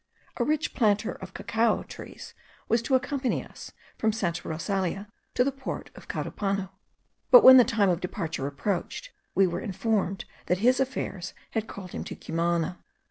[0.37, 2.33] A rich planter of cacao trees
[2.67, 6.71] was to accompany us from Santa Rosalia to the port of Carupano;
[7.29, 11.91] but when the time of departure approached, we were informed that his affairs had called
[11.91, 12.79] him to Cumana.